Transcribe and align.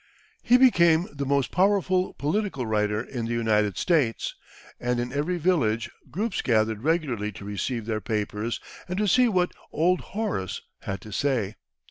He 0.41 0.57
became 0.57 1.07
the 1.13 1.27
most 1.27 1.51
powerful 1.51 2.15
political 2.15 2.65
writer 2.65 3.03
in 3.03 3.25
the 3.25 3.33
United 3.33 3.77
States, 3.77 4.33
and 4.79 4.99
in 4.99 5.13
every 5.13 5.37
village 5.37 5.91
groups 6.09 6.41
gathered 6.41 6.81
regularly 6.81 7.31
to 7.33 7.45
receive 7.45 7.85
their 7.85 8.01
papers 8.01 8.59
and 8.87 8.97
to 8.97 9.07
see 9.07 9.27
what 9.27 9.51
"Old 9.71 9.99
Horace" 10.17 10.61
had 10.79 11.01
to 11.01 11.11
say. 11.11 11.55